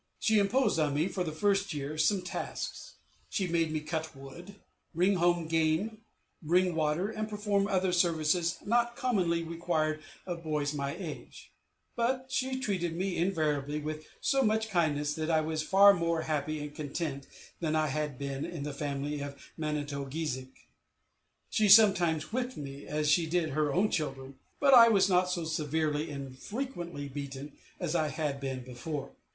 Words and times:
She 0.17 0.39
imposed 0.39 0.79
on 0.79 0.95
me, 0.95 1.07
for 1.07 1.23
the 1.23 1.31
first 1.31 1.75
year, 1.75 1.95
some 1.95 2.23
tasks. 2.23 2.95
She 3.29 3.47
made 3.47 3.71
me 3.71 3.81
cut 3.81 4.15
wood, 4.15 4.55
bring 4.95 5.17
home 5.17 5.45
game, 5.45 5.99
bring 6.41 6.73
water, 6.73 7.09
and 7.11 7.29
perform 7.29 7.67
other 7.67 7.91
services 7.91 8.57
not 8.65 8.95
commonly 8.95 9.43
required 9.43 10.01
of 10.25 10.43
boys 10.43 10.71
of 10.71 10.79
my 10.79 10.95
age; 10.95 11.51
but 11.95 12.31
she 12.31 12.59
treated 12.59 12.95
me 12.95 13.15
invariably 13.15 13.77
with 13.79 14.07
so 14.19 14.41
much 14.41 14.71
kindness 14.71 15.13
that 15.13 15.29
I 15.29 15.41
was 15.41 15.61
far 15.61 15.93
more 15.93 16.23
happy 16.23 16.59
and 16.61 16.73
content 16.73 17.27
than 17.59 17.75
I 17.75 17.85
had 17.85 18.17
been 18.17 18.43
in 18.43 18.63
the 18.63 18.73
family 18.73 19.21
of 19.21 19.39
Manito 19.55 20.01
o 20.01 20.05
geezhik. 20.07 20.67
She 21.51 21.69
sometimes 21.69 22.33
whipped 22.33 22.57
me, 22.57 22.87
as 22.87 23.07
she 23.07 23.27
did 23.27 23.49
her 23.51 23.71
own 23.71 23.91
children: 23.91 24.39
but 24.59 24.73
I 24.73 24.87
was 24.89 25.07
not 25.09 25.29
so 25.29 25.43
severely 25.45 26.09
and 26.09 26.35
frequently 26.39 27.07
beaten 27.07 27.55
as 27.79 27.93
I 27.93 28.07
had 28.07 28.39
been 28.39 28.63
before. 28.63 29.11